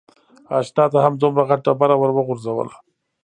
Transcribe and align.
اشنا 0.57 0.83
تا 0.91 0.99
هم 1.05 1.13
دومره 1.21 1.43
غټه 1.49 1.59
ډبره 1.65 1.95
ور 1.97 2.11
و 2.13 2.25
غورځوله. 2.27 2.75